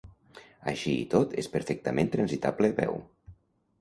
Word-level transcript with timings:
Així 0.71 0.93
i 1.01 1.03
tot 1.11 1.37
és 1.43 1.51
perfectament 1.57 2.09
transitable 2.17 2.73
a 2.75 2.79
peu. 2.81 2.99